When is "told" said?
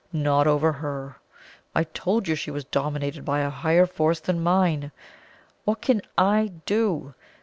1.83-2.27